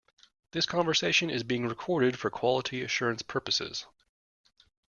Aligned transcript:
This 0.49 0.65
conversation 0.65 1.29
is 1.29 1.43
being 1.43 1.67
recorded 1.67 2.17
for 2.17 2.31
quality 2.31 2.81
assurance 2.81 3.21
purposes. 3.21 3.85